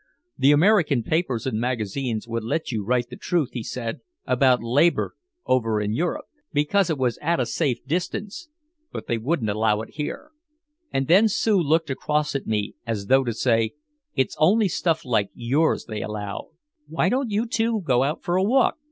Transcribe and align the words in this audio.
The 0.35 0.51
American 0.51 1.03
papers 1.03 1.45
and 1.45 1.59
magazines 1.59 2.27
would 2.27 2.43
let 2.43 2.71
you 2.71 2.83
write 2.83 3.11
the 3.11 3.15
truth, 3.15 3.49
he 3.53 3.61
said, 3.61 3.99
about 4.25 4.63
labor 4.63 5.13
over 5.45 5.79
in 5.79 5.93
Europe, 5.93 6.25
because 6.51 6.89
it 6.89 6.97
was 6.97 7.19
at 7.19 7.39
a 7.39 7.45
safe 7.45 7.85
distance. 7.85 8.49
But 8.91 9.05
they 9.05 9.19
wouldn't 9.19 9.51
allow 9.51 9.81
it 9.81 9.91
here. 9.91 10.31
And 10.91 11.07
then 11.07 11.27
Sue 11.29 11.59
looked 11.59 11.91
across 11.91 12.33
at 12.33 12.47
me 12.47 12.73
as 12.87 13.05
though 13.09 13.23
to 13.23 13.31
say, 13.33 13.73
"It's 14.15 14.35
only 14.39 14.67
stuff 14.67 15.05
like 15.05 15.29
yours 15.35 15.85
they 15.85 16.01
allow." 16.01 16.49
"Why 16.87 17.07
don't 17.07 17.29
you 17.29 17.45
two 17.45 17.81
go 17.81 18.01
out 18.01 18.23
for 18.23 18.37
a 18.37 18.43
walk?" 18.43 18.79